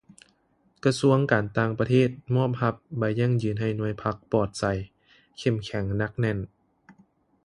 [0.83, 4.63] ກະຊວງການຕ່າງປະເທດ ມອບຮັບ ໃບຢັ້ງຢືນໃຫ້ໜ່ວຍພັກປອດໃສ
[5.39, 6.37] ເຂັ້ມແຂງ ໜັກແໜ້ນ